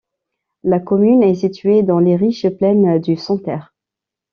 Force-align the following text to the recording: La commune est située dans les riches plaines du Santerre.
La 0.63 0.79
commune 0.79 1.21
est 1.21 1.35
située 1.35 1.83
dans 1.83 1.99
les 1.99 2.15
riches 2.15 2.49
plaines 2.49 2.97
du 2.99 3.15
Santerre. 3.17 3.71